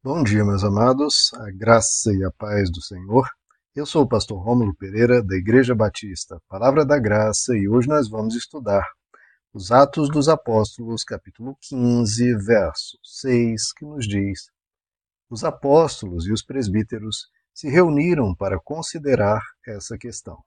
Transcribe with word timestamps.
Bom 0.00 0.22
dia, 0.22 0.44
meus 0.44 0.62
amados, 0.62 1.32
a 1.34 1.50
graça 1.50 2.14
e 2.14 2.22
a 2.22 2.30
paz 2.30 2.70
do 2.70 2.80
Senhor. 2.80 3.28
Eu 3.74 3.84
sou 3.84 4.04
o 4.04 4.08
pastor 4.08 4.40
Rômulo 4.40 4.72
Pereira, 4.76 5.20
da 5.20 5.34
Igreja 5.34 5.74
Batista, 5.74 6.40
Palavra 6.48 6.86
da 6.86 6.96
Graça, 7.00 7.56
e 7.56 7.68
hoje 7.68 7.88
nós 7.88 8.08
vamos 8.08 8.36
estudar 8.36 8.86
os 9.52 9.72
Atos 9.72 10.08
dos 10.08 10.28
Apóstolos, 10.28 11.02
capítulo 11.02 11.58
15, 11.62 12.32
verso 12.36 12.96
6, 13.02 13.72
que 13.72 13.84
nos 13.84 14.06
diz: 14.06 14.42
Os 15.28 15.42
apóstolos 15.42 16.28
e 16.28 16.32
os 16.32 16.44
presbíteros 16.44 17.26
se 17.52 17.68
reuniram 17.68 18.36
para 18.36 18.56
considerar 18.60 19.42
essa 19.66 19.98
questão. 19.98 20.38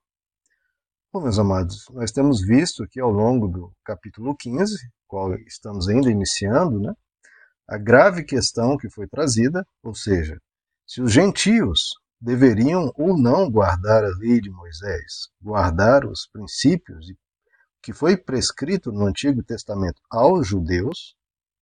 Bom, 1.12 1.20
meus 1.20 1.38
amados, 1.38 1.84
nós 1.90 2.10
temos 2.10 2.40
visto 2.40 2.82
aqui 2.82 2.98
ao 2.98 3.10
longo 3.10 3.48
do 3.48 3.70
capítulo 3.84 4.34
15, 4.34 4.78
qual 5.06 5.34
estamos 5.40 5.90
ainda 5.90 6.10
iniciando, 6.10 6.80
né? 6.80 6.94
A 7.68 7.78
grave 7.78 8.24
questão 8.24 8.76
que 8.76 8.90
foi 8.90 9.06
trazida, 9.06 9.66
ou 9.82 9.94
seja, 9.94 10.40
se 10.86 11.00
os 11.00 11.12
gentios 11.12 11.94
deveriam 12.20 12.92
ou 12.96 13.18
não 13.18 13.50
guardar 13.50 14.04
a 14.04 14.16
lei 14.18 14.40
de 14.40 14.50
Moisés, 14.50 15.28
guardar 15.40 16.04
os 16.04 16.26
princípios 16.26 17.06
que 17.82 17.92
foi 17.92 18.16
prescrito 18.16 18.92
no 18.92 19.06
Antigo 19.06 19.42
Testamento 19.42 20.00
aos 20.08 20.46
judeus, 20.46 21.16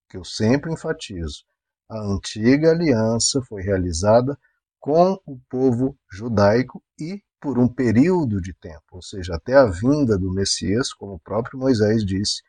que 0.09 0.17
eu 0.17 0.25
sempre 0.25 0.73
enfatizo, 0.73 1.45
a 1.89 1.99
antiga 1.99 2.71
aliança 2.71 3.41
foi 3.43 3.63
realizada 3.63 4.39
com 4.79 5.19
o 5.27 5.39
povo 5.49 5.97
judaico 6.11 6.83
e 6.99 7.23
por 7.41 7.59
um 7.59 7.67
período 7.67 8.41
de 8.41 8.53
tempo, 8.53 8.85
ou 8.93 9.03
seja, 9.03 9.35
até 9.35 9.55
a 9.55 9.65
vinda 9.65 10.19
do 10.19 10.33
Messias, 10.33 10.93
como 10.93 11.15
o 11.15 11.21
próprio 11.21 11.59
Moisés 11.59 12.05
disse, 12.05 12.43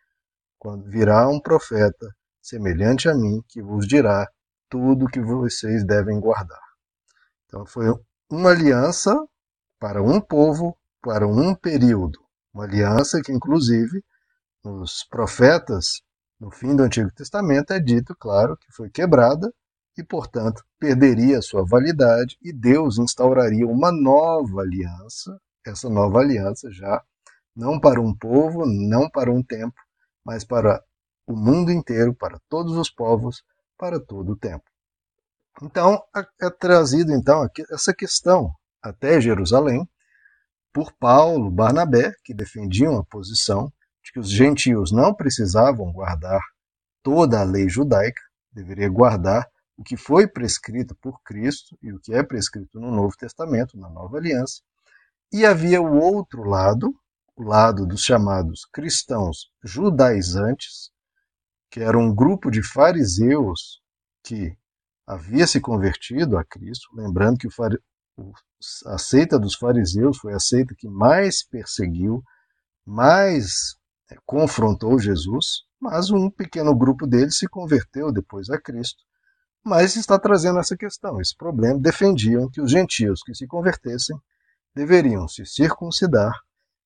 quando 0.60 0.90
virá 0.90 1.28
um 1.30 1.40
profeta 1.40 2.14
semelhante 2.42 3.08
a 3.08 3.14
mim, 3.14 3.44
que 3.48 3.62
vos 3.62 3.88
dirá 3.88 4.28
tudo 4.70 5.08
que 5.08 5.22
vocês 5.22 5.86
devem 5.86 6.20
guardar. 6.20 6.62
Então 7.46 7.66
foi 7.66 7.86
uma 8.30 8.52
aliança 8.52 9.16
para 9.80 10.02
um 10.02 10.22
povo, 10.22 10.78
para 11.02 11.28
um 11.28 11.54
período. 11.54 12.20
Uma 12.54 12.64
aliança 12.64 13.22
que, 13.22 13.32
inclusive, 13.32 14.04
nos 14.64 15.04
profetas, 15.10 16.02
no 16.40 16.52
fim 16.52 16.76
do 16.76 16.84
Antigo 16.84 17.12
Testamento, 17.14 17.74
é 17.74 17.80
dito, 17.80 18.16
claro, 18.18 18.58
que 18.58 18.72
foi 18.72 18.90
quebrada 18.90 19.54
e, 19.98 20.04
portanto, 20.04 20.64
perderia 20.80 21.42
sua 21.42 21.66
validade 21.66 22.38
e 22.42 22.54
Deus 22.54 22.98
instauraria 22.98 23.68
uma 23.68 23.92
nova 23.92 24.62
aliança, 24.62 25.38
essa 25.66 25.90
nova 25.90 26.20
aliança 26.20 26.72
já 26.72 27.04
não 27.56 27.80
para 27.80 28.00
um 28.00 28.16
povo, 28.16 28.66
não 28.66 29.10
para 29.10 29.32
um 29.32 29.44
tempo, 29.44 29.76
mas 30.26 30.44
para 30.44 30.82
o 31.26 31.36
mundo 31.36 31.72
inteiro, 31.72 32.14
para 32.14 32.40
todos 32.50 32.76
os 32.78 32.90
povos, 32.90 33.44
para 33.78 34.00
todo 34.00 34.34
o 34.34 34.36
tempo. 34.36 34.64
Então, 35.62 36.02
é 36.42 36.50
trazido 36.50 37.14
então 37.14 37.48
essa 37.70 37.94
questão 37.94 38.54
até 38.82 39.20
Jerusalém 39.22 39.88
por 40.74 40.94
Paulo, 40.94 41.52
Barnabé, 41.52 42.14
que 42.24 42.34
defendiam 42.34 42.98
a 42.98 43.04
posição 43.04 43.72
de 44.04 44.12
que 44.12 44.20
os 44.20 44.30
gentios 44.30 44.92
não 44.92 45.14
precisavam 45.14 45.92
guardar 45.92 46.42
toda 47.04 47.40
a 47.40 47.44
lei 47.44 47.68
judaica, 47.68 48.22
deveria 48.52 48.90
guardar 48.90 49.48
o 49.78 49.84
que 49.84 49.98
foi 49.98 50.28
prescrito 50.28 50.96
por 50.96 51.22
Cristo 51.24 51.78
e 51.82 51.92
o 51.92 52.00
que 52.00 52.14
é 52.14 52.24
prescrito 52.24 52.80
no 52.80 52.92
Novo 52.92 53.16
Testamento, 53.18 53.78
na 53.78 53.90
Nova 53.90 54.18
Aliança. 54.18 54.62
E 55.32 55.46
havia 55.46 55.82
o 55.82 56.00
outro 56.00 56.44
lado, 56.44 56.94
o 57.36 57.44
lado 57.44 57.86
dos 57.86 58.02
chamados 58.02 58.66
cristãos 58.66 59.52
judaizantes, 59.64 60.91
que 61.72 61.80
era 61.80 61.98
um 61.98 62.14
grupo 62.14 62.52
de 62.52 62.62
fariseus 62.62 63.82
que 64.24 64.54
havia 65.08 65.48
se 65.48 65.62
convertido 65.62 66.38
a 66.38 66.44
Cristo, 66.44 66.90
lembrando 66.94 67.38
que 67.38 67.48
a 68.86 68.98
seita 68.98 69.40
dos 69.40 69.56
fariseus 69.56 70.18
foi 70.18 70.34
a 70.34 70.40
seita 70.40 70.76
que 70.78 70.90
mais 70.90 71.48
perseguiu, 71.48 72.22
mais 72.86 73.76
é, 74.12 74.18
confrontou 74.26 75.00
Jesus, 75.00 75.64
mas 75.80 76.12
um 76.12 76.30
pequeno 76.30 76.76
grupo 76.76 77.08
deles 77.08 77.38
se 77.38 77.48
converteu 77.48 78.12
depois 78.12 78.50
a 78.50 78.60
Cristo. 78.60 79.02
Mas 79.64 79.96
está 79.96 80.20
trazendo 80.20 80.60
essa 80.60 80.76
questão, 80.76 81.22
esse 81.22 81.36
problema. 81.36 81.80
Defendiam 81.80 82.50
que 82.50 82.60
os 82.60 82.70
gentios 82.70 83.22
que 83.24 83.34
se 83.34 83.48
convertessem 83.48 84.18
deveriam 84.76 85.28
se 85.28 85.46
circuncidar, 85.46 86.34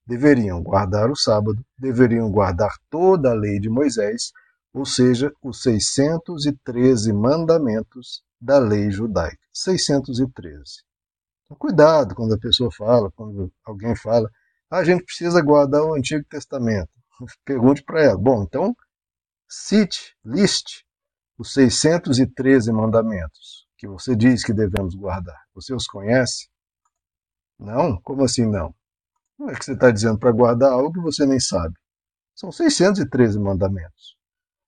deveriam 0.06 0.62
guardar 0.62 1.10
o 1.10 1.16
sábado, 1.16 1.66
deveriam 1.78 2.30
guardar 2.30 2.72
toda 2.90 3.32
a 3.32 3.34
lei 3.34 3.60
de 3.60 3.70
Moisés 3.70 4.32
ou 4.76 4.86
seja, 4.86 5.34
os 5.42 5.62
613 5.62 7.14
mandamentos 7.14 8.22
da 8.42 8.60
lei 8.60 8.92
judaica. 8.92 9.40
613. 9.54 10.84
Então, 11.46 11.56
cuidado 11.58 12.14
quando 12.14 12.34
a 12.34 12.38
pessoa 12.38 12.70
fala, 12.70 13.10
quando 13.14 13.50
alguém 13.64 13.96
fala, 13.96 14.30
ah, 14.70 14.80
a 14.80 14.84
gente 14.84 15.06
precisa 15.06 15.42
guardar 15.42 15.82
o 15.82 15.94
Antigo 15.94 16.26
Testamento. 16.30 16.90
Pergunte 17.46 17.84
para 17.84 18.04
ela. 18.04 18.18
Bom, 18.18 18.44
então 18.44 18.76
cite, 19.48 20.14
liste 20.26 20.86
os 21.38 21.54
613 21.54 22.74
mandamentos 22.74 23.66
que 23.78 23.88
você 23.88 24.14
diz 24.14 24.44
que 24.44 24.54
devemos 24.54 24.94
guardar. 24.94 25.42
Você 25.54 25.74
os 25.74 25.88
conhece? 25.88 26.50
Não? 27.58 27.98
Como 28.02 28.26
assim 28.26 28.46
não? 28.46 28.76
Não 29.40 29.50
é 29.50 29.56
que 29.56 29.64
você 29.64 29.72
está 29.72 29.90
dizendo 29.90 30.20
para 30.20 30.34
guardar 30.34 30.74
algo 30.74 30.92
que 30.92 31.00
você 31.00 31.26
nem 31.26 31.40
sabe. 31.40 31.76
São 32.36 32.52
613 32.52 33.40
mandamentos. 33.40 34.18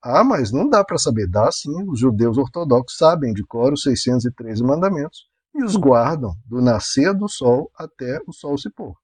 Ah, 0.02 0.24
mas 0.24 0.52
não 0.52 0.70
dá 0.70 0.84
para 0.84 0.98
saber. 0.98 1.28
Dá 1.28 1.52
sim, 1.52 1.90
os 1.90 2.00
judeus 2.00 2.38
ortodoxos 2.38 2.98
sabem 2.98 3.34
de 3.34 3.44
cor 3.44 3.74
os 3.74 3.82
613 3.82 4.64
mandamentos 4.64 5.28
e 5.54 5.64
os 5.64 5.76
guardam 5.76 6.36
do 6.46 6.62
nascer 6.62 7.14
do 7.14 7.28
sol 7.28 7.72
até 7.76 8.20
o 8.28 8.32
sol 8.32 8.58
se 8.58 8.70
pôr. 8.70 8.96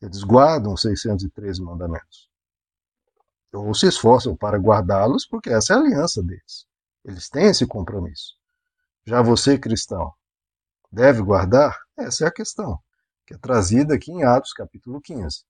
Eles 0.00 0.22
guardam 0.22 0.72
os 0.72 0.82
613 0.82 1.62
mandamentos. 1.62 2.28
Ou 3.52 3.74
se 3.74 3.86
esforçam 3.86 4.36
para 4.36 4.58
guardá-los, 4.58 5.26
porque 5.26 5.50
essa 5.50 5.72
é 5.72 5.76
a 5.76 5.80
aliança 5.80 6.22
deles. 6.22 6.66
Eles 7.04 7.28
têm 7.28 7.46
esse 7.46 7.66
compromisso. 7.66 8.34
Já 9.04 9.22
você, 9.22 9.58
cristão, 9.58 10.12
deve 10.90 11.22
guardar? 11.22 11.78
Essa 11.96 12.24
é 12.24 12.28
a 12.28 12.32
questão, 12.32 12.78
que 13.26 13.34
é 13.34 13.38
trazida 13.38 13.94
aqui 13.94 14.12
em 14.12 14.24
Atos 14.24 14.52
capítulo 14.52 15.00
15. 15.00 15.44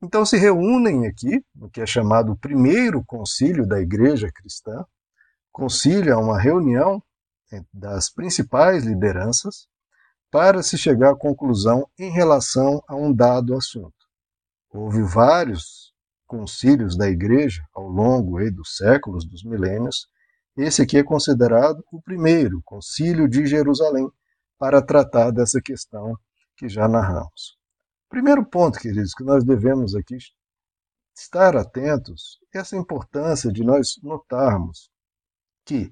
Então 0.00 0.24
se 0.24 0.36
reúnem 0.36 1.06
aqui, 1.06 1.44
no 1.54 1.68
que 1.68 1.80
é 1.80 1.86
chamado 1.86 2.32
o 2.32 2.38
primeiro 2.38 3.04
concílio 3.04 3.66
da 3.66 3.80
igreja 3.80 4.30
cristã. 4.32 4.84
Concílio 5.50 6.12
é 6.12 6.16
uma 6.16 6.38
reunião 6.38 7.02
das 7.72 8.08
principais 8.08 8.84
lideranças 8.84 9.66
para 10.30 10.62
se 10.62 10.78
chegar 10.78 11.12
à 11.12 11.16
conclusão 11.16 11.88
em 11.98 12.10
relação 12.10 12.80
a 12.86 12.94
um 12.94 13.12
dado 13.12 13.56
assunto. 13.56 13.92
Houve 14.70 15.02
vários 15.02 15.92
concílios 16.26 16.96
da 16.96 17.08
igreja 17.08 17.62
ao 17.74 17.88
longo 17.88 18.38
dos 18.52 18.76
séculos, 18.76 19.24
dos 19.24 19.42
milênios. 19.42 20.06
Esse 20.56 20.82
aqui 20.82 20.98
é 20.98 21.02
considerado 21.02 21.82
o 21.90 22.00
primeiro, 22.02 22.60
Concílio 22.64 23.26
de 23.26 23.46
Jerusalém, 23.46 24.08
para 24.58 24.82
tratar 24.82 25.30
dessa 25.30 25.60
questão 25.60 26.14
que 26.56 26.68
já 26.68 26.86
narramos. 26.86 27.57
Primeiro 28.08 28.44
ponto, 28.44 28.78
queridos, 28.78 29.12
que 29.12 29.22
nós 29.22 29.44
devemos 29.44 29.94
aqui 29.94 30.16
estar 31.14 31.56
atentos 31.56 32.38
é 32.54 32.58
essa 32.58 32.76
importância 32.76 33.52
de 33.52 33.62
nós 33.62 33.98
notarmos 34.02 34.90
que 35.64 35.90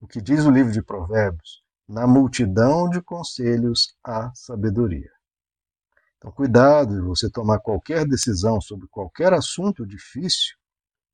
o 0.00 0.06
que 0.06 0.22
diz 0.22 0.46
o 0.46 0.50
livro 0.50 0.72
de 0.72 0.82
Provérbios, 0.82 1.62
na 1.86 2.06
multidão 2.06 2.88
de 2.88 3.02
conselhos 3.02 3.94
há 4.02 4.32
sabedoria. 4.34 5.10
Então, 6.16 6.32
cuidado 6.32 6.94
de 6.94 7.02
você 7.02 7.28
tomar 7.30 7.58
qualquer 7.58 8.06
decisão 8.06 8.60
sobre 8.60 8.86
qualquer 8.88 9.34
assunto 9.34 9.86
difícil 9.86 10.56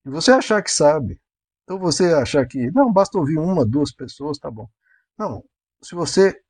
e 0.05 0.11
você 0.11 0.31
achar 0.31 0.63
que 0.63 0.71
sabe. 0.71 1.21
Então, 1.65 1.79
você 1.79 2.13
achar 2.15 2.47
que, 2.47 2.71
não, 2.71 2.93
basta 2.93 3.19
ouvir 3.19 3.39
uma, 3.39 3.67
duas 3.67 3.93
pessoas, 3.93 4.39
tá 4.39 4.49
bom. 4.51 4.69
Não, 5.19 5.43
se 5.83 5.97
você 5.97 6.41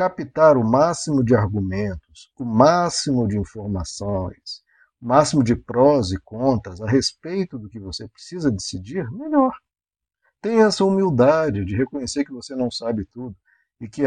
captar 0.00 0.56
o 0.56 0.64
máximo 0.64 1.22
de 1.22 1.34
argumentos, 1.34 2.32
o 2.38 2.44
máximo 2.44 3.28
de 3.28 3.36
informações, 3.36 4.62
o 4.98 5.06
máximo 5.06 5.44
de 5.44 5.54
prós 5.54 6.10
e 6.10 6.18
contras 6.18 6.80
a 6.80 6.88
respeito 6.88 7.58
do 7.58 7.68
que 7.68 7.78
você 7.78 8.08
precisa 8.08 8.50
decidir, 8.50 9.06
melhor. 9.10 9.52
Tenha 10.40 10.64
essa 10.64 10.86
humildade 10.86 11.66
de 11.66 11.76
reconhecer 11.76 12.24
que 12.24 12.32
você 12.32 12.56
não 12.56 12.70
sabe 12.70 13.04
tudo 13.12 13.36
e 13.78 13.86
que 13.86 14.04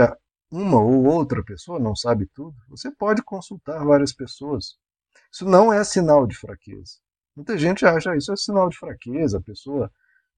uma 0.49 0.79
ou 0.79 1.05
outra 1.05 1.43
pessoa 1.43 1.77
não 1.77 1.95
sabe 1.95 2.25
tudo. 2.33 2.55
Você 2.69 2.89
pode 2.89 3.21
consultar 3.21 3.85
várias 3.85 4.11
pessoas. 4.11 4.79
Isso 5.31 5.45
não 5.45 5.71
é 5.71 5.83
sinal 5.83 6.25
de 6.25 6.35
fraqueza. 6.35 6.93
Muita 7.35 7.55
gente 7.55 7.85
acha 7.85 8.17
isso 8.17 8.33
é 8.33 8.35
sinal 8.35 8.67
de 8.67 8.79
fraqueza, 8.79 9.37
a 9.37 9.43
pessoa 9.43 9.91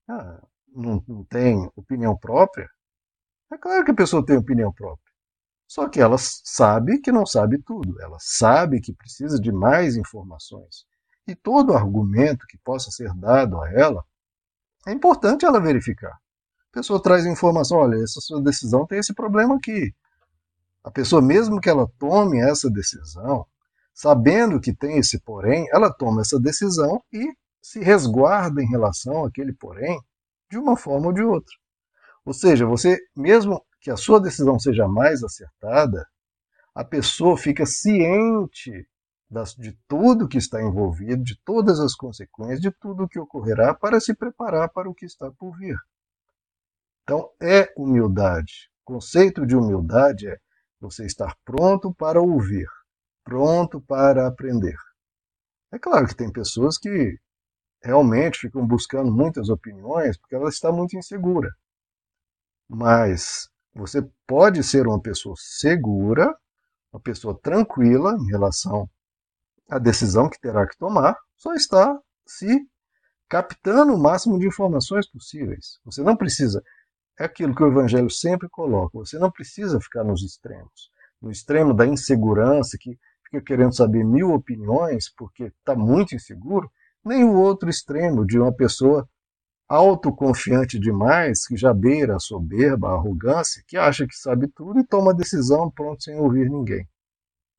ah, 0.10 0.46
não, 0.68 1.02
não 1.07 1.24
tem 1.24 1.72
opinião 1.78 2.18
própria. 2.18 2.69
É 3.54 3.57
claro 3.57 3.86
que 3.86 3.92
a 3.92 3.96
pessoa 3.96 4.25
tem 4.25 4.36
opinião 4.36 4.74
própria. 4.74 5.05
Só 5.68 5.90
que 5.90 6.00
ela 6.00 6.18
sabe 6.20 7.00
que 7.00 7.12
não 7.12 7.26
sabe 7.26 7.58
tudo, 7.58 8.00
ela 8.02 8.18
sabe 8.20 8.80
que 8.80 8.94
precisa 8.94 9.40
de 9.40 9.52
mais 9.52 9.96
informações. 9.96 10.86
E 11.28 11.36
todo 11.36 11.74
argumento 11.74 12.46
que 12.48 12.58
possa 12.60 12.92
ser 12.92 13.14
dado 13.16 13.60
a 13.60 13.72
ela, 13.72 14.06
é 14.88 14.92
importante 14.92 15.46
ela 15.46 15.60
verificar. 15.60 16.20
pessoa 16.72 17.02
traz 17.02 17.26
informação, 17.26 17.80
olha, 17.80 17.96
essa 17.96 18.22
sua 18.22 18.42
decisão 18.42 18.86
tem 18.86 19.00
esse 19.00 19.14
problema 19.14 19.56
aqui. 19.56 19.94
A 20.84 20.92
pessoa, 20.92 21.22
mesmo 21.22 21.60
que 21.60 21.70
ela 21.70 21.90
tome 21.98 22.40
essa 22.40 22.70
decisão, 22.70 23.48
sabendo 23.92 24.60
que 24.60 24.72
tem 24.72 25.00
esse 25.00 25.20
porém, 25.20 25.68
ela 25.72 25.92
toma 25.92 26.22
essa 26.22 26.40
decisão 26.40 27.04
e 27.12 27.34
se 27.60 27.80
resguarda 27.80 28.62
em 28.62 28.68
relação 28.68 29.26
àquele 29.26 29.52
porém 29.52 30.00
de 30.52 30.60
uma 30.60 30.78
forma 30.78 31.08
ou 31.08 31.14
de 31.14 31.24
outra. 31.24 31.56
Ou 32.24 32.34
seja, 32.34 32.66
você, 32.68 33.00
mesmo 33.16 33.66
que 33.86 33.92
a 33.92 33.96
sua 33.96 34.20
decisão 34.20 34.58
seja 34.58 34.88
mais 34.88 35.24
acertada, 35.24 36.08
a 36.74 36.84
pessoa 36.84 37.38
fica 37.38 37.68
ciente 37.68 38.90
das, 39.30 39.54
de 39.54 39.78
tudo 39.88 40.28
que 40.28 40.40
está 40.40 40.60
envolvido, 40.60 41.24
de 41.24 41.40
todas 41.46 41.80
as 41.80 41.94
consequências, 41.94 42.60
de 42.60 42.72
tudo 42.72 43.04
o 43.04 43.08
que 43.08 43.20
ocorrerá 43.20 43.76
para 43.76 44.00
se 44.00 44.16
preparar 44.16 44.70
para 44.70 44.90
o 44.90 44.96
que 44.96 45.06
está 45.06 45.30
por 45.30 45.56
vir. 45.56 45.78
Então, 47.04 47.30
é 47.40 47.72
humildade. 47.78 48.72
O 48.82 48.94
conceito 48.94 49.46
de 49.46 49.56
humildade 49.56 50.30
é 50.30 50.40
você 50.80 51.06
estar 51.06 51.38
pronto 51.46 51.94
para 51.94 52.20
ouvir, 52.20 52.68
pronto 53.24 53.80
para 53.80 54.26
aprender. 54.26 54.80
É 55.72 55.78
claro 55.78 56.08
que 56.08 56.16
tem 56.16 56.31
pessoas 56.31 56.80
que 56.80 57.20
realmente 57.84 58.40
ficam 58.40 58.66
buscando 58.66 59.12
muitas 59.12 59.48
opiniões 59.48 60.18
porque 60.18 60.34
ela 60.34 60.50
está 60.50 60.72
muito 60.72 60.98
insegura. 60.98 61.54
Mas 62.68 63.48
você 63.75 64.07
pode 64.25 64.63
ser 64.63 64.88
uma 64.88 65.01
pessoa 65.01 65.36
segura, 65.38 66.33
uma 66.92 67.00
pessoa 67.00 67.38
tranquila 67.38 68.16
em 68.19 68.27
relação 68.27 68.89
à 69.69 69.77
decisão 69.77 70.30
que 70.30 70.39
terá 70.39 70.66
que 70.68 70.77
tomar, 70.77 71.16
só 71.36 71.54
está 71.54 72.00
se 72.25 72.66
captando 73.27 73.94
o 73.94 74.00
máximo 74.00 74.39
de 74.39 74.48
informações 74.48 75.10
possíveis. 75.10 75.80
Você 75.83 76.01
não 76.01 76.16
precisa 76.16 76.63
é 77.19 77.25
aquilo 77.25 77.56
que 77.56 77.63
o 77.63 77.68
Evangelho 77.68 78.10
sempre 78.10 78.50
coloca. 78.50 78.98
Você 78.98 79.18
não 79.18 79.31
precisa 79.31 79.80
ficar 79.80 80.04
nos 80.04 80.21
extremos. 80.21 80.92
No 81.21 81.31
extremo 81.31 81.74
da 81.74 81.86
insegurança, 81.86 82.78
que 82.78 83.00
fica 83.24 83.42
querendo 83.42 83.75
saber 83.75 84.04
mil 84.04 84.31
opiniões 84.33 85.10
porque 85.16 85.45
está 85.45 85.75
muito 85.75 86.13
inseguro, 86.13 86.69
nem 87.04 87.24
o 87.24 87.36
outro 87.36 87.69
extremo 87.69 88.25
de 88.25 88.38
uma 88.38 88.54
pessoa 88.54 89.07
autoconfiante 89.68 90.80
demais, 90.80 91.48
que 91.48 91.58
já 91.58 91.74
beira 91.74 92.16
a 92.16 92.20
soberba, 92.20 92.90
a 92.90 92.94
arrogância, 92.94 93.64
que 93.68 93.78
acha 93.78 94.08
que 94.08 94.16
sabe 94.16 94.48
tudo 94.48 94.80
e 94.80 94.86
toma 94.86 95.14
decisão 95.14 95.72
pronto 95.72 96.04
sem 96.04 96.16
ouvir 96.16 96.50
ninguém. 96.50 96.88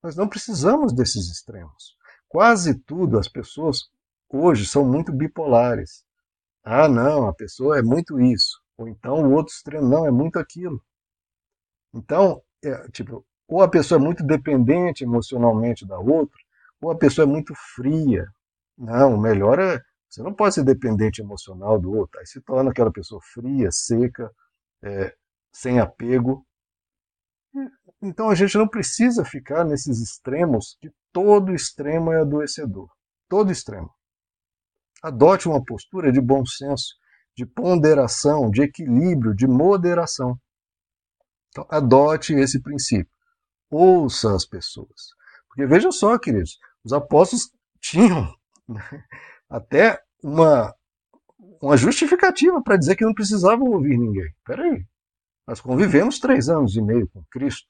Nós 0.02 0.14
não 0.16 0.28
precisamos 0.28 0.92
desses 0.92 1.30
extremos. 1.30 1.96
Quase 2.28 2.74
tudo 2.74 3.18
as 3.18 3.28
pessoas 3.28 3.88
hoje 4.28 4.66
são 4.66 4.84
muito 4.84 5.12
bipolares. 5.12 6.04
Ah, 6.62 6.88
não, 6.88 7.28
a 7.28 7.34
pessoa 7.34 7.78
é 7.78 7.82
muito 7.82 8.20
isso. 8.20 8.60
Ou 8.76 8.88
então 8.88 9.22
o 9.22 9.32
outro 9.32 9.52
extremo, 9.52 9.88
não, 9.88 10.06
é 10.06 10.10
muito 10.10 10.38
aquilo. 10.38 10.82
Então, 11.94 12.42
é, 12.62 12.88
tipo, 12.90 13.24
ou 13.48 13.62
a 13.62 13.68
pessoa 13.68 14.00
é 14.00 14.02
muito 14.02 14.24
dependente 14.24 15.04
emocionalmente 15.04 15.86
da 15.86 15.98
outra, 15.98 16.38
ou 16.80 16.90
a 16.90 16.96
pessoa 16.96 17.24
é 17.24 17.30
muito 17.30 17.54
fria. 17.74 18.26
Não, 18.76 19.14
o 19.14 19.20
melhor 19.20 19.58
é. 19.58 19.80
Você 20.08 20.22
não 20.22 20.32
pode 20.32 20.54
ser 20.54 20.64
dependente 20.64 21.20
emocional 21.20 21.78
do 21.78 21.92
outro. 21.92 22.18
Aí 22.20 22.26
se 22.26 22.40
torna 22.40 22.70
aquela 22.70 22.92
pessoa 22.92 23.20
fria, 23.22 23.70
seca, 23.70 24.30
é, 24.82 25.14
sem 25.52 25.78
apego. 25.78 26.46
Então 28.02 28.28
a 28.30 28.34
gente 28.34 28.56
não 28.56 28.68
precisa 28.68 29.24
ficar 29.24 29.64
nesses 29.64 30.00
extremos, 30.00 30.76
que 30.80 30.90
todo 31.12 31.54
extremo 31.54 32.12
é 32.12 32.20
adoecedor. 32.20 32.88
Todo 33.28 33.50
extremo. 33.50 33.90
Adote 35.02 35.48
uma 35.48 35.64
postura 35.64 36.12
de 36.12 36.20
bom 36.20 36.44
senso 36.44 36.94
de 37.36 37.44
ponderação, 37.44 38.50
de 38.50 38.62
equilíbrio, 38.62 39.34
de 39.34 39.46
moderação. 39.46 40.40
Então, 41.50 41.66
adote 41.70 42.32
esse 42.32 42.60
princípio. 42.60 43.12
Ouça 43.70 44.34
as 44.34 44.46
pessoas. 44.46 45.14
Porque 45.48 45.66
veja 45.66 45.92
só, 45.92 46.18
queridos, 46.18 46.58
os 46.82 46.92
apóstolos 46.94 47.50
tinham 47.78 48.34
né, 48.66 49.04
até 49.48 50.00
uma, 50.22 50.74
uma 51.62 51.76
justificativa 51.76 52.62
para 52.62 52.76
dizer 52.76 52.96
que 52.96 53.04
não 53.04 53.14
precisavam 53.14 53.70
ouvir 53.70 53.98
ninguém. 53.98 54.32
Peraí, 54.44 54.84
nós 55.46 55.60
convivemos 55.60 56.18
três 56.18 56.48
anos 56.48 56.76
e 56.76 56.82
meio 56.82 57.08
com 57.08 57.24
Cristo. 57.30 57.68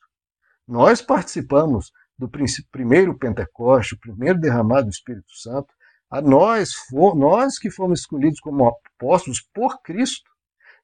Nós 0.66 1.00
participamos 1.00 1.92
do 2.18 2.30
primeiro 2.70 3.16
Pentecoste, 3.18 3.94
o 3.94 4.00
primeiro 4.00 4.40
derramado 4.40 4.84
do 4.84 4.90
Espírito 4.90 5.30
Santo 5.36 5.72
a 6.10 6.20
nós, 6.20 6.72
for, 6.72 7.16
nós 7.16 7.58
que 7.58 7.70
fomos 7.70 8.00
escolhidos 8.00 8.40
como 8.40 8.66
apóstolos 8.66 9.40
por 9.52 9.82
Cristo, 9.82 10.30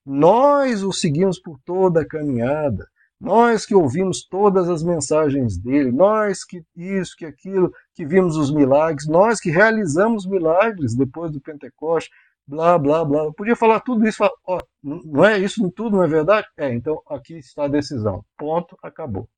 nós 0.05 0.83
o 0.83 0.93
seguimos 0.93 1.41
por 1.41 1.59
toda 1.65 2.03
a 2.03 2.07
caminhada, 2.07 2.87
nós 3.23 3.65
que 3.65 3.73
ouvimos 3.73 4.27
todas 4.27 4.69
as 4.69 4.83
mensagens 4.83 5.57
dele, 5.57 5.93
nós 5.93 6.45
que 6.45 6.65
isso, 6.75 7.15
que 7.17 7.25
aquilo, 7.25 7.73
que 7.95 8.05
vimos 8.05 8.37
os 8.37 8.53
milagres, 8.53 9.07
nós 9.07 9.39
que 9.39 9.49
realizamos 9.49 10.27
milagres 10.27 10.97
depois 10.97 11.31
do 11.31 11.41
Pentecoste, 11.41 12.11
blá, 12.45 12.77
blá, 12.77 13.05
blá. 13.05 13.23
Eu 13.23 13.33
podia 13.33 13.55
falar 13.55 13.79
tudo 13.79 14.05
isso, 14.09 14.19
falar, 14.19 14.33
ó, 14.45 14.59
não 14.83 15.25
é 15.25 15.39
isso 15.39 15.71
tudo, 15.71 15.99
não 15.99 16.03
é 16.03 16.09
verdade? 16.09 16.49
É, 16.57 16.75
então 16.75 17.01
aqui 17.09 17.39
está 17.39 17.67
a 17.67 17.69
decisão. 17.69 18.25
Ponto, 18.37 18.77
acabou. 18.83 19.29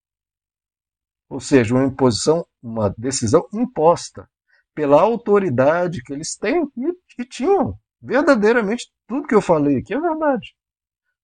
Ou 1.29 1.39
seja, 1.39 1.75
uma 1.75 1.85
imposição, 1.85 2.47
uma 2.63 2.89
decisão 2.97 3.47
imposta 3.53 4.27
pela 4.75 4.99
autoridade 4.99 6.03
que 6.03 6.15
eles 6.15 6.35
têm 6.37 6.67
e, 6.75 7.23
e 7.23 7.25
tinham. 7.27 7.79
Verdadeiramente, 8.01 8.91
tudo 9.07 9.27
que 9.27 9.35
eu 9.35 9.43
falei 9.43 9.77
aqui 9.77 9.93
é 9.93 10.01
verdade. 10.01 10.55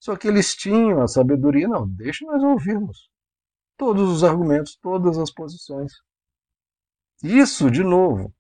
Só 0.01 0.17
que 0.17 0.27
eles 0.27 0.57
tinham 0.57 1.03
a 1.03 1.07
sabedoria, 1.07 1.69
não, 1.69 1.87
deixa 1.87 2.25
nós 2.25 2.43
ouvirmos 2.43 3.11
todos 3.77 4.11
os 4.11 4.25
argumentos, 4.25 4.77
todas 4.77 5.19
as 5.19 5.31
posições. 5.31 5.93
Isso, 7.23 7.71
de 7.71 7.85
novo, 7.85 8.33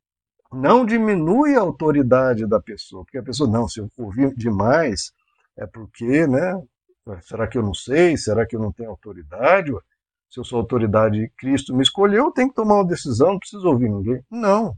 não 0.52 0.84
diminui 0.84 1.54
a 1.54 1.60
autoridade 1.60 2.46
da 2.46 2.60
pessoa, 2.60 3.04
porque 3.04 3.18
a 3.18 3.22
pessoa, 3.22 3.48
não, 3.48 3.68
se 3.68 3.80
eu 3.80 3.88
ouvir 3.98 4.34
demais, 4.34 5.12
é 5.56 5.66
porque, 5.66 6.26
né? 6.26 6.62
Será 7.22 7.46
que 7.46 7.58
eu 7.58 7.62
não 7.62 7.74
sei? 7.74 8.16
Será 8.16 8.46
que 8.46 8.56
eu 8.56 8.60
não 8.60 8.72
tenho 8.72 8.90
autoridade? 8.90 9.72
Se 10.30 10.38
eu 10.40 10.44
sou 10.44 10.60
autoridade 10.60 11.22
e 11.22 11.30
Cristo 11.30 11.74
me 11.74 11.82
escolheu, 11.82 12.26
eu 12.26 12.32
tenho 12.32 12.48
que 12.48 12.54
tomar 12.54 12.76
uma 12.76 12.86
decisão, 12.86 13.32
não 13.32 13.38
preciso 13.38 13.66
ouvir 13.68 13.88
ninguém. 13.90 14.22
Não. 14.30 14.76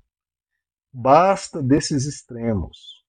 Basta 0.92 1.62
desses 1.62 2.06
extremos. 2.06 3.01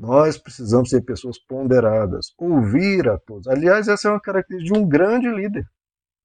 Nós 0.00 0.38
precisamos 0.38 0.88
ser 0.88 1.02
pessoas 1.02 1.38
ponderadas, 1.38 2.32
ouvir 2.38 3.06
a 3.06 3.18
todos. 3.18 3.46
Aliás, 3.46 3.86
essa 3.86 4.08
é 4.08 4.10
uma 4.10 4.20
característica 4.20 4.72
de 4.72 4.80
um 4.80 4.88
grande 4.88 5.28
líder. 5.28 5.68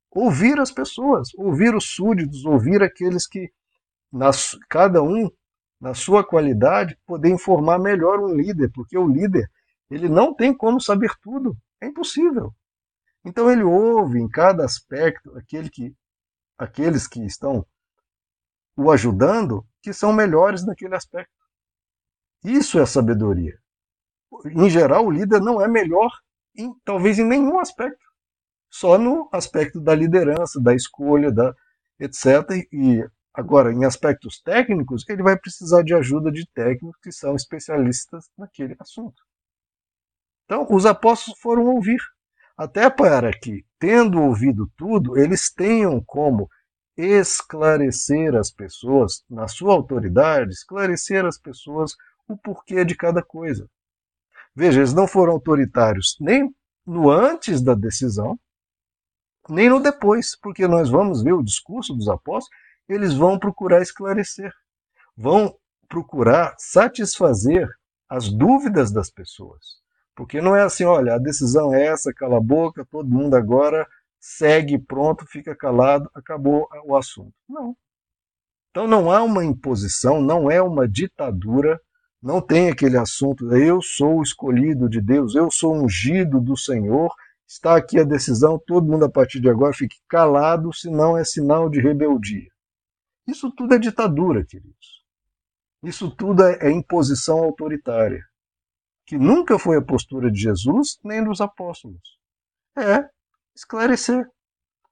Ouvir 0.10 0.58
as 0.62 0.72
pessoas, 0.72 1.28
ouvir 1.36 1.76
os 1.76 1.90
súditos, 1.90 2.46
ouvir 2.46 2.82
aqueles 2.82 3.28
que, 3.28 3.52
nas, 4.10 4.58
cada 4.70 5.04
um, 5.04 5.30
na 5.78 5.94
sua 5.94 6.24
qualidade, 6.24 6.98
poder 7.06 7.28
informar 7.28 7.78
melhor 7.78 8.22
um 8.22 8.34
líder, 8.34 8.72
porque 8.74 8.98
o 8.98 9.10
líder 9.10 9.46
ele 9.92 10.08
não 10.08 10.34
tem 10.34 10.56
como 10.56 10.80
saber 10.80 11.12
tudo, 11.22 11.54
é 11.82 11.88
impossível. 11.88 12.56
Então 13.26 13.52
ele 13.52 13.64
ouve 13.64 14.22
em 14.22 14.30
cada 14.30 14.64
aspecto 14.64 15.38
aquele 15.38 15.70
que, 15.70 15.94
aqueles 16.58 17.10
que 17.10 17.26
estão 17.26 17.68
o 18.78 18.90
ajudando 18.90 19.68
que 19.82 19.92
são 19.92 20.14
melhores 20.14 20.66
naquele 20.66 20.96
aspecto. 20.96 21.36
Isso 22.42 22.80
é 22.80 22.86
sabedoria. 22.86 23.65
Em 24.46 24.70
geral, 24.70 25.06
o 25.06 25.12
líder 25.12 25.42
não 25.42 25.62
é 25.62 25.68
melhor, 25.68 26.12
em, 26.56 26.74
talvez 26.84 27.20
em 27.20 27.26
nenhum 27.26 27.60
aspecto, 27.60 28.06
só 28.70 28.98
no 28.98 29.30
aspecto 29.32 29.80
da 29.80 29.96
liderança, 29.96 30.60
da 30.62 30.74
escolha, 30.74 31.32
da 31.32 31.54
etc. 32.00 32.68
E 32.72 33.06
agora, 33.34 33.72
em 33.72 33.86
aspectos 33.86 34.42
técnicos, 34.42 35.08
ele 35.10 35.24
vai 35.24 35.38
precisar 35.38 35.84
de 35.84 35.94
ajuda 35.94 36.32
de 36.32 36.46
técnicos 36.54 37.00
que 37.02 37.12
são 37.12 37.36
especialistas 37.36 38.26
naquele 38.38 38.76
assunto. 38.80 39.22
Então, 40.46 40.68
os 40.70 40.86
apóstolos 40.86 41.40
foram 41.40 41.66
ouvir, 41.66 42.00
até 42.58 42.90
para 42.90 43.32
que, 43.32 43.66
tendo 43.80 44.22
ouvido 44.22 44.72
tudo, 44.78 45.18
eles 45.18 45.52
tenham 45.52 46.02
como 46.06 46.50
esclarecer 46.98 48.36
as 48.36 48.52
pessoas, 48.52 49.24
na 49.30 49.48
sua 49.48 49.74
autoridade, 49.74 50.52
esclarecer 50.52 51.26
as 51.26 51.38
pessoas 51.38 51.94
o 52.28 52.38
porquê 52.38 52.86
de 52.86 52.96
cada 52.96 53.22
coisa. 53.22 53.70
Veja, 54.56 54.80
eles 54.80 54.94
não 54.94 55.08
foram 55.08 55.34
autoritários 55.34 56.16
nem 56.20 56.50
no 56.86 57.10
antes 57.10 57.62
da 57.62 57.74
decisão, 57.74 58.40
nem 59.50 59.70
no 59.70 59.80
depois, 59.80 60.38
porque 60.40 60.68
nós 60.68 60.90
vamos 60.90 61.22
ver 61.22 61.34
o 61.34 61.44
discurso 61.44 61.94
dos 61.94 62.08
apóstolos, 62.08 62.50
eles 62.88 63.14
vão 63.14 63.38
procurar 63.38 63.82
esclarecer, 63.82 64.52
vão 65.16 65.56
procurar 65.88 66.56
satisfazer 66.58 67.68
as 68.10 68.30
dúvidas 68.30 68.92
das 68.92 69.10
pessoas. 69.10 69.84
Porque 70.16 70.42
não 70.42 70.56
é 70.56 70.64
assim, 70.64 70.86
olha, 70.86 71.16
a 71.16 71.20
decisão 71.20 71.74
é 71.74 71.88
essa, 71.88 72.14
cala 72.14 72.38
a 72.38 72.42
boca, 72.42 72.88
todo 72.90 73.10
mundo 73.10 73.36
agora 73.36 73.86
segue, 74.20 74.80
pronto, 74.80 75.26
fica 75.28 75.56
calado, 75.56 76.10
acabou 76.14 76.68
o 76.86 76.96
assunto. 76.96 77.34
Não. 77.48 77.76
Então 78.72 78.88
não 78.88 79.12
há 79.12 79.22
uma 79.22 79.44
imposição, 79.44 80.22
não 80.22 80.50
é 80.50 80.62
uma 80.62 80.88
ditadura, 80.88 81.80
Não 82.26 82.42
tem 82.42 82.70
aquele 82.70 82.98
assunto, 82.98 83.56
eu 83.56 83.80
sou 83.84 84.24
escolhido 84.24 84.90
de 84.90 85.00
Deus, 85.00 85.36
eu 85.36 85.52
sou 85.52 85.76
ungido 85.76 86.42
do 86.42 86.58
Senhor, 86.58 87.14
está 87.48 87.76
aqui 87.76 88.00
a 88.00 88.04
decisão, 88.04 88.60
todo 88.66 88.92
mundo 88.92 89.06
a 89.06 89.12
partir 89.12 89.40
de 89.40 89.48
agora 89.48 89.76
fique 89.76 89.98
calado, 90.10 90.74
senão 90.74 91.16
é 91.16 91.24
sinal 91.24 91.70
de 91.70 91.80
rebeldia. 91.80 92.50
Isso 93.28 93.52
tudo 93.52 93.76
é 93.76 93.78
ditadura, 93.78 94.44
queridos. 94.44 95.06
Isso 95.84 96.10
tudo 96.10 96.44
é, 96.44 96.58
é 96.62 96.72
imposição 96.72 97.44
autoritária, 97.44 98.26
que 99.06 99.20
nunca 99.20 99.60
foi 99.60 99.78
a 99.78 99.82
postura 99.84 100.32
de 100.32 100.40
Jesus 100.40 100.98
nem 101.04 101.24
dos 101.24 101.40
apóstolos. 101.42 102.18
É 102.76 103.08
esclarecer. 103.56 104.28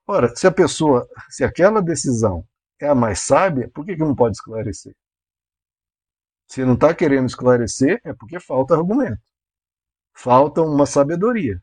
Ora, 0.06 0.36
se 0.36 0.46
a 0.46 0.52
pessoa, 0.52 1.08
se 1.32 1.44
aquela 1.44 1.82
decisão 1.82 2.46
é 2.80 2.88
a 2.88 2.94
mais 2.94 3.22
sábia, 3.22 3.72
por 3.74 3.84
que, 3.84 3.96
que 3.96 4.04
não 4.04 4.14
pode 4.14 4.36
esclarecer? 4.36 4.96
Se 6.48 6.64
não 6.64 6.74
está 6.74 6.94
querendo 6.94 7.28
esclarecer, 7.28 8.00
é 8.04 8.14
porque 8.14 8.40
falta 8.40 8.76
argumento. 8.76 9.22
Falta 10.14 10.62
uma 10.62 10.86
sabedoria. 10.86 11.62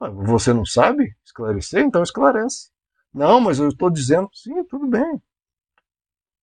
Ah, 0.00 0.10
você 0.10 0.52
não 0.52 0.66
sabe 0.66 1.16
esclarecer? 1.24 1.82
Então 1.82 2.02
esclarece. 2.02 2.70
Não, 3.12 3.40
mas 3.40 3.58
eu 3.58 3.68
estou 3.68 3.90
dizendo, 3.90 4.28
sim, 4.32 4.64
tudo 4.64 4.86
bem. 4.86 5.22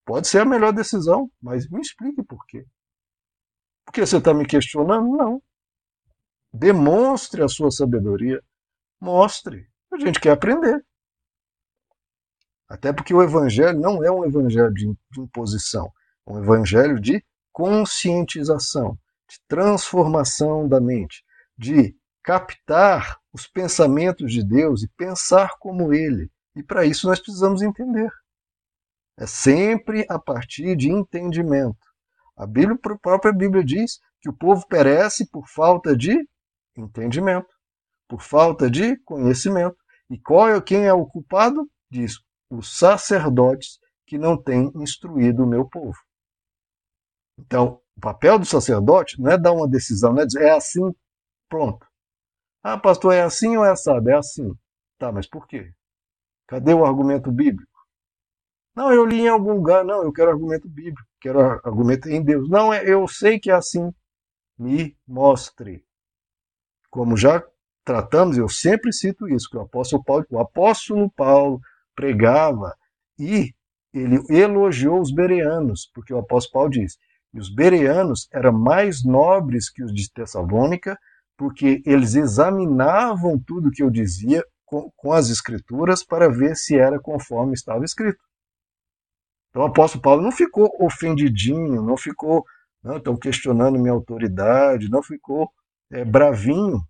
Pode 0.04 0.26
ser 0.26 0.40
a 0.40 0.44
melhor 0.44 0.72
decisão, 0.72 1.30
mas 1.40 1.68
me 1.68 1.80
explique 1.80 2.22
por 2.22 2.44
quê. 2.46 2.66
Por 3.84 3.92
que 3.92 4.04
você 4.04 4.16
está 4.16 4.34
me 4.34 4.46
questionando? 4.46 5.16
Não. 5.16 5.42
Demonstre 6.52 7.42
a 7.42 7.48
sua 7.48 7.70
sabedoria. 7.70 8.42
Mostre. 9.00 9.68
A 9.92 9.98
gente 9.98 10.18
quer 10.18 10.30
aprender. 10.30 10.84
Até 12.68 12.90
porque 12.90 13.12
o 13.12 13.22
evangelho 13.22 13.78
não 13.78 14.02
é 14.02 14.10
um 14.10 14.24
evangelho 14.24 14.72
de 14.72 14.88
imposição, 15.18 15.92
é 16.26 16.32
um 16.32 16.42
evangelho 16.42 16.98
de 16.98 17.22
conscientização, 17.52 18.98
de 19.28 19.38
transformação 19.48 20.68
da 20.68 20.80
mente, 20.80 21.24
de 21.56 21.94
captar 22.22 23.18
os 23.32 23.46
pensamentos 23.46 24.32
de 24.32 24.44
Deus 24.44 24.82
e 24.82 24.88
pensar 24.96 25.56
como 25.58 25.92
Ele. 25.92 26.30
E 26.54 26.62
para 26.62 26.84
isso 26.84 27.06
nós 27.06 27.18
precisamos 27.18 27.62
entender. 27.62 28.10
É 29.18 29.26
sempre 29.26 30.06
a 30.08 30.18
partir 30.18 30.76
de 30.76 30.90
entendimento. 30.90 31.78
A, 32.36 32.46
Bíblia, 32.46 32.78
a 32.82 32.98
própria 32.98 33.32
Bíblia 33.32 33.64
diz 33.64 34.00
que 34.20 34.28
o 34.28 34.32
povo 34.32 34.66
perece 34.66 35.28
por 35.30 35.48
falta 35.48 35.96
de 35.96 36.26
entendimento, 36.76 37.48
por 38.08 38.22
falta 38.22 38.70
de 38.70 38.96
conhecimento. 39.04 39.76
E 40.08 40.18
qual 40.18 40.48
é 40.48 40.60
quem 40.60 40.86
é 40.86 40.92
o 40.92 41.06
culpado? 41.06 41.68
Diz 41.90 42.18
os 42.50 42.78
sacerdotes 42.78 43.78
que 44.06 44.18
não 44.18 44.36
têm 44.36 44.70
instruído 44.76 45.44
o 45.44 45.46
meu 45.46 45.66
povo. 45.66 45.98
Então, 47.44 47.80
o 47.96 48.00
papel 48.00 48.38
do 48.38 48.46
sacerdote 48.46 49.20
não 49.20 49.30
é 49.30 49.38
dar 49.38 49.52
uma 49.52 49.68
decisão, 49.68 50.12
não 50.12 50.22
é 50.22 50.26
dizer 50.26 50.42
é 50.42 50.50
assim, 50.52 50.80
pronto. 51.48 51.86
Ah, 52.62 52.78
pastor, 52.78 53.12
é 53.14 53.22
assim 53.22 53.56
ou 53.56 53.64
é 53.64 53.70
assado? 53.72 54.08
É 54.08 54.16
assim. 54.16 54.52
Tá, 54.98 55.10
mas 55.10 55.26
por 55.26 55.46
quê? 55.48 55.72
Cadê 56.46 56.72
o 56.72 56.84
argumento 56.84 57.32
bíblico? 57.32 57.70
Não, 58.74 58.92
eu 58.92 59.04
li 59.04 59.22
em 59.22 59.28
algum 59.28 59.54
lugar. 59.54 59.84
Não, 59.84 60.02
eu 60.02 60.12
quero 60.12 60.30
argumento 60.30 60.68
bíblico. 60.68 61.02
Quero 61.20 61.40
argumento 61.40 62.08
em 62.08 62.22
Deus. 62.22 62.48
Não, 62.48 62.72
é, 62.72 62.88
eu 62.88 63.06
sei 63.08 63.38
que 63.38 63.50
é 63.50 63.54
assim. 63.54 63.92
Me 64.56 64.96
mostre. 65.06 65.84
Como 66.90 67.16
já 67.16 67.42
tratamos, 67.84 68.38
eu 68.38 68.48
sempre 68.48 68.92
cito 68.92 69.28
isso, 69.28 69.48
que 69.50 69.56
o 69.56 69.62
apóstolo 69.62 70.04
Paulo, 70.04 70.24
o 70.30 70.38
apóstolo 70.38 71.10
Paulo 71.10 71.60
pregava 71.96 72.74
e 73.18 73.52
ele 73.92 74.20
elogiou 74.30 75.00
os 75.00 75.12
bereanos, 75.12 75.90
porque 75.92 76.14
o 76.14 76.18
apóstolo 76.18 76.52
Paulo 76.52 76.70
diz: 76.70 76.96
e 77.32 77.38
os 77.38 77.52
bereanos 77.52 78.28
eram 78.32 78.52
mais 78.52 79.04
nobres 79.04 79.70
que 79.70 79.82
os 79.82 79.92
de 79.92 80.10
Tessalônica, 80.12 80.98
porque 81.36 81.82
eles 81.86 82.14
examinavam 82.14 83.38
tudo 83.38 83.70
que 83.70 83.82
eu 83.82 83.90
dizia 83.90 84.44
com, 84.64 84.90
com 84.96 85.12
as 85.12 85.28
escrituras 85.28 86.04
para 86.04 86.28
ver 86.28 86.56
se 86.56 86.76
era 86.76 87.00
conforme 87.00 87.54
estava 87.54 87.84
escrito. 87.84 88.20
Então 89.50 89.62
o 89.62 89.66
apóstolo 89.66 90.02
Paulo 90.02 90.22
não 90.22 90.32
ficou 90.32 90.74
ofendidinho, 90.80 91.82
não 91.82 91.96
ficou, 91.96 92.44
não, 92.82 92.96
estão 92.96 93.16
questionando 93.16 93.78
minha 93.78 93.92
autoridade, 93.92 94.90
não 94.90 95.02
ficou 95.02 95.50
é, 95.90 96.04
bravinho, 96.04 96.82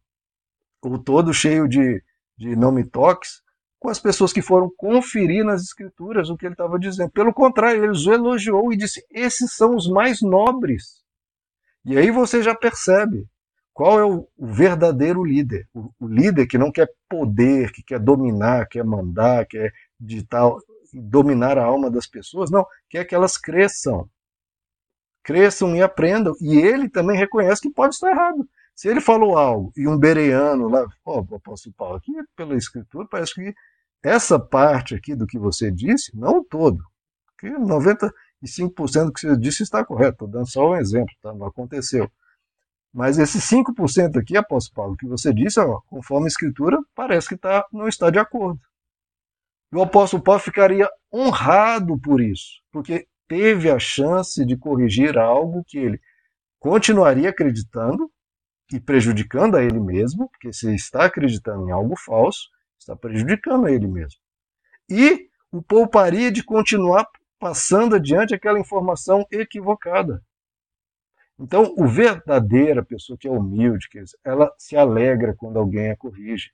ou 0.80 0.98
todo 0.98 1.34
cheio 1.34 1.68
de, 1.68 2.02
de 2.36 2.54
não 2.56 2.72
me 2.72 2.84
toques, 2.84 3.41
com 3.82 3.90
as 3.90 3.98
pessoas 3.98 4.32
que 4.32 4.40
foram 4.40 4.70
conferir 4.76 5.44
nas 5.44 5.60
escrituras 5.60 6.30
o 6.30 6.36
que 6.36 6.46
ele 6.46 6.54
estava 6.54 6.78
dizendo. 6.78 7.10
Pelo 7.10 7.34
contrário, 7.34 7.82
ele 7.82 7.90
os 7.90 8.06
elogiou 8.06 8.72
e 8.72 8.76
disse: 8.76 9.04
esses 9.10 9.54
são 9.54 9.74
os 9.74 9.90
mais 9.90 10.22
nobres. 10.22 11.02
E 11.84 11.98
aí 11.98 12.12
você 12.12 12.40
já 12.40 12.54
percebe 12.54 13.26
qual 13.74 13.98
é 13.98 14.04
o 14.04 14.28
verdadeiro 14.38 15.24
líder. 15.24 15.66
O, 15.74 16.06
líder 16.06 16.46
que 16.46 16.56
não 16.56 16.70
quer 16.70 16.88
poder, 17.08 17.72
que 17.72 17.82
quer 17.82 17.98
dominar, 17.98 18.68
quer 18.68 18.84
mandar, 18.84 19.44
quer 19.46 19.72
ditar, 19.98 20.48
dominar 20.94 21.58
a 21.58 21.64
alma 21.64 21.90
das 21.90 22.06
pessoas. 22.06 22.52
Não, 22.52 22.64
quer 22.88 23.04
que 23.04 23.16
elas 23.16 23.36
cresçam. 23.36 24.08
Cresçam 25.24 25.74
e 25.74 25.82
aprendam. 25.82 26.34
E 26.40 26.56
ele 26.56 26.88
também 26.88 27.18
reconhece 27.18 27.62
que 27.62 27.70
pode 27.70 27.94
estar 27.94 28.10
errado. 28.10 28.48
Se 28.76 28.88
ele 28.88 29.00
falou 29.00 29.36
algo 29.36 29.72
e 29.76 29.88
um 29.88 29.98
bereano 29.98 30.68
lá, 30.68 30.86
ó, 31.04 31.18
oh, 31.18 31.26
o 31.32 31.36
apóstolo 31.36 31.74
Paulo, 31.76 31.96
aqui 31.96 32.12
pela 32.36 32.56
escritura, 32.56 33.06
parece 33.10 33.34
que 33.34 33.52
essa 34.02 34.38
parte 34.38 34.94
aqui 34.94 35.14
do 35.14 35.26
que 35.26 35.38
você 35.38 35.70
disse, 35.70 36.16
não 36.16 36.42
todo, 36.42 36.82
porque 37.26 37.56
95% 37.56 38.10
do 39.06 39.12
que 39.12 39.20
você 39.20 39.36
disse 39.36 39.62
está 39.62 39.84
correto, 39.84 40.12
estou 40.12 40.28
dando 40.28 40.48
só 40.48 40.70
um 40.70 40.76
exemplo, 40.76 41.14
tá? 41.22 41.32
não 41.32 41.46
aconteceu. 41.46 42.10
Mas 42.92 43.18
esse 43.18 43.38
5% 43.38 44.18
aqui, 44.18 44.36
apóstolo 44.36 44.74
Paulo, 44.74 44.96
que 44.96 45.06
você 45.06 45.32
disse, 45.32 45.58
ó, 45.58 45.80
conforme 45.86 46.26
a 46.26 46.28
escritura, 46.28 46.78
parece 46.94 47.28
que 47.28 47.36
tá, 47.36 47.64
não 47.72 47.88
está 47.88 48.10
de 48.10 48.18
acordo. 48.18 48.60
E 49.72 49.76
o 49.76 49.82
apóstolo 49.82 50.22
Paulo 50.22 50.40
ficaria 50.40 50.90
honrado 51.10 51.98
por 51.98 52.20
isso, 52.20 52.60
porque 52.70 53.06
teve 53.26 53.70
a 53.70 53.78
chance 53.78 54.44
de 54.44 54.56
corrigir 54.56 55.16
algo 55.16 55.64
que 55.66 55.78
ele 55.78 56.00
continuaria 56.58 57.30
acreditando 57.30 58.10
e 58.70 58.78
prejudicando 58.78 59.56
a 59.56 59.62
ele 59.62 59.80
mesmo, 59.80 60.28
porque 60.28 60.52
se 60.52 60.74
está 60.74 61.06
acreditando 61.06 61.66
em 61.66 61.70
algo 61.70 61.96
falso, 61.96 62.48
está 62.82 62.96
prejudicando 62.96 63.68
ele 63.68 63.86
mesmo. 63.86 64.20
E 64.88 65.28
o 65.50 65.62
pouparia 65.62 66.30
de 66.30 66.42
continuar 66.42 67.06
passando 67.38 67.96
adiante 67.96 68.34
aquela 68.34 68.58
informação 68.58 69.26
equivocada. 69.30 70.22
Então, 71.38 71.74
o 71.76 71.88
verdadeira 71.88 72.84
pessoa 72.84 73.18
que 73.18 73.26
é 73.26 73.30
humilde, 73.30 73.88
ela 74.24 74.52
se 74.56 74.76
alegra 74.76 75.34
quando 75.36 75.58
alguém 75.58 75.90
a 75.90 75.96
corrige. 75.96 76.52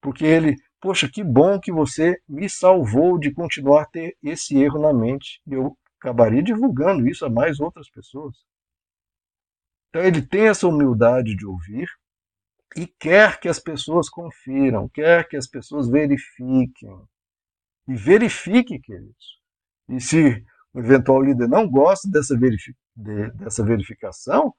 Porque 0.00 0.24
ele, 0.24 0.56
poxa, 0.80 1.06
que 1.06 1.22
bom 1.22 1.60
que 1.60 1.70
você 1.70 2.18
me 2.26 2.48
salvou 2.48 3.18
de 3.18 3.30
continuar 3.30 3.82
a 3.82 3.86
ter 3.86 4.16
esse 4.22 4.56
erro 4.56 4.80
na 4.80 4.92
mente. 4.92 5.42
E 5.46 5.52
eu 5.52 5.76
acabaria 5.98 6.42
divulgando 6.42 7.06
isso 7.06 7.26
a 7.26 7.30
mais 7.30 7.60
outras 7.60 7.90
pessoas. 7.90 8.36
Então, 9.90 10.02
ele 10.02 10.22
tem 10.22 10.48
essa 10.48 10.66
humildade 10.66 11.36
de 11.36 11.44
ouvir, 11.44 11.86
e 12.76 12.86
quer 12.86 13.40
que 13.40 13.48
as 13.48 13.58
pessoas 13.58 14.08
confiram, 14.08 14.88
quer 14.88 15.28
que 15.28 15.36
as 15.36 15.46
pessoas 15.46 15.88
verifiquem. 15.88 17.02
E 17.88 17.94
verifique, 17.94 18.78
queridos. 18.78 19.40
E 19.88 20.00
se 20.00 20.44
o 20.72 20.78
eventual 20.78 21.22
líder 21.22 21.48
não 21.48 21.68
gosta 21.68 22.08
dessa, 22.08 22.38
verifi 22.38 22.74
de, 22.94 23.30
dessa 23.32 23.64
verificação, 23.64 24.54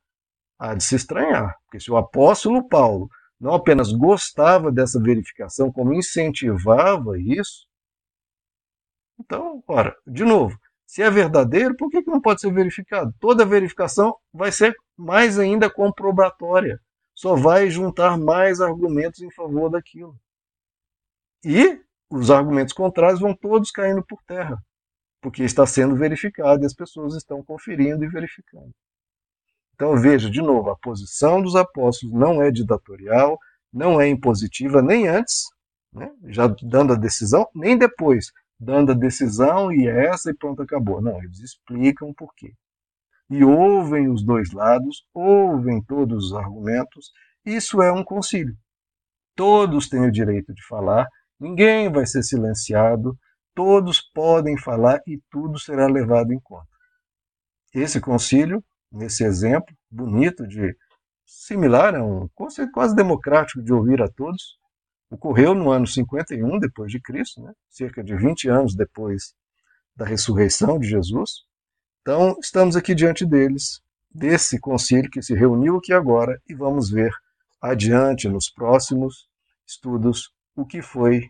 há 0.60 0.76
de 0.76 0.84
se 0.84 0.96
estranhar. 0.96 1.56
Porque 1.66 1.80
se 1.80 1.90
o 1.90 1.98
apóstolo 1.98 2.68
Paulo 2.68 3.10
não 3.40 3.54
apenas 3.54 3.92
gostava 3.94 4.72
dessa 4.72 5.02
verificação, 5.02 5.72
como 5.72 5.94
incentivava 5.94 7.18
isso, 7.18 7.66
então, 9.20 9.64
ora, 9.68 9.96
de 10.06 10.26
novo, 10.26 10.58
se 10.86 11.02
é 11.02 11.10
verdadeiro, 11.10 11.76
por 11.78 11.90
que, 11.90 12.04
que 12.04 12.12
não 12.12 12.20
pode 12.20 12.42
ser 12.42 12.52
verificado? 12.52 13.14
Toda 13.20 13.46
verificação 13.46 14.16
vai 14.34 14.52
ser 14.52 14.76
mais 14.98 15.40
ainda 15.40 15.70
comprobatória 15.70 16.82
só 17.22 17.36
vai 17.36 17.70
juntar 17.70 18.18
mais 18.18 18.60
argumentos 18.60 19.22
em 19.22 19.30
favor 19.30 19.70
daquilo. 19.70 20.20
E 21.46 21.80
os 22.10 22.32
argumentos 22.32 22.74
contrários 22.74 23.20
vão 23.20 23.36
todos 23.36 23.70
caindo 23.70 24.04
por 24.04 24.20
terra, 24.24 24.58
porque 25.22 25.44
está 25.44 25.68
sendo 25.68 25.96
verificado 25.96 26.64
e 26.64 26.66
as 26.66 26.74
pessoas 26.74 27.14
estão 27.14 27.44
conferindo 27.44 28.04
e 28.04 28.10
verificando. 28.10 28.72
Então 29.76 29.96
veja, 29.96 30.32
de 30.32 30.42
novo, 30.42 30.72
a 30.72 30.78
posição 30.78 31.44
dos 31.44 31.56
apóstolos 31.56 32.16
não 32.16 32.42
é 32.42 32.50
ditatorial, 32.50 33.38
não 33.72 34.02
é 34.02 34.08
impositiva, 34.08 34.82
nem 34.82 35.08
antes, 35.08 35.44
né, 35.94 36.12
já 36.26 36.48
dando 36.48 36.94
a 36.94 36.96
decisão, 36.96 37.48
nem 37.54 37.78
depois, 37.78 38.32
dando 38.60 38.94
a 38.94 38.96
decisão 38.96 39.72
e 39.72 39.88
é 39.88 40.08
essa 40.08 40.32
e 40.32 40.34
pronto, 40.34 40.64
acabou. 40.64 41.00
Não, 41.00 41.22
eles 41.24 41.40
explicam 41.40 42.12
por 42.16 42.34
quê 42.34 42.52
e 43.32 43.46
ouvem 43.46 44.10
os 44.10 44.26
dois 44.26 44.52
lados, 44.52 45.06
ouvem 45.14 45.82
todos 45.82 46.26
os 46.26 46.34
argumentos, 46.34 47.12
isso 47.46 47.82
é 47.82 47.90
um 47.90 48.04
concílio. 48.04 48.54
Todos 49.36 49.88
têm 49.88 50.06
o 50.06 50.12
direito 50.12 50.54
de 50.54 50.62
falar, 50.68 51.08
ninguém 51.40 51.90
vai 51.90 52.06
ser 52.06 52.24
silenciado, 52.24 53.18
todos 53.56 54.02
podem 54.02 54.58
falar 54.58 55.00
e 55.08 55.18
tudo 55.32 55.58
será 55.58 55.88
levado 55.88 56.34
em 56.34 56.40
conta. 56.42 56.68
Esse 57.74 58.02
concílio 58.02 58.62
nesse 58.92 59.24
exemplo 59.24 59.74
bonito 59.90 60.46
de 60.46 60.76
similar 61.26 61.96
a 61.96 62.04
um 62.04 62.28
conceito 62.36 62.74
quase 62.74 62.94
democrático 62.94 63.64
de 63.64 63.72
ouvir 63.72 64.02
a 64.02 64.10
todos, 64.10 64.60
ocorreu 65.10 65.56
no 65.56 65.72
ano 65.72 65.88
51 65.88 66.60
depois 66.60 66.92
de 66.92 67.00
Cristo, 67.00 67.42
né? 67.42 67.54
cerca 67.70 68.04
de 68.04 68.14
20 68.14 68.50
anos 68.50 68.76
depois 68.76 69.34
da 69.96 70.06
ressurreição 70.06 70.78
de 70.78 70.90
Jesus. 70.90 71.46
Então, 72.02 72.36
estamos 72.42 72.76
aqui 72.76 72.96
diante 72.96 73.24
deles, 73.24 73.80
desse 74.10 74.60
concílio 74.60 75.10
que 75.12 75.22
se 75.22 75.36
reuniu 75.36 75.78
aqui 75.78 75.94
agora, 75.94 76.42
e 76.50 76.56
vamos 76.56 76.90
ver 76.90 77.12
adiante 77.62 78.28
nos 78.28 78.50
próximos 78.50 79.30
estudos 79.68 80.34
o 80.56 80.66
que 80.66 80.82
foi 80.82 81.30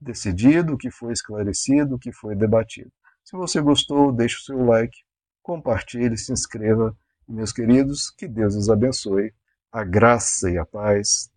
decidido, 0.00 0.74
o 0.74 0.78
que 0.78 0.92
foi 0.92 1.12
esclarecido, 1.12 1.96
o 1.96 1.98
que 1.98 2.12
foi 2.12 2.36
debatido. 2.36 2.90
Se 3.24 3.36
você 3.36 3.60
gostou, 3.60 4.12
deixe 4.12 4.36
o 4.36 4.42
seu 4.42 4.64
like, 4.64 4.96
compartilhe, 5.42 6.16
se 6.16 6.32
inscreva. 6.32 6.96
Meus 7.26 7.52
queridos, 7.52 8.08
que 8.16 8.28
Deus 8.28 8.54
os 8.54 8.70
abençoe. 8.70 9.34
A 9.72 9.82
graça 9.82 10.48
e 10.48 10.56
a 10.56 10.64
paz 10.64 11.30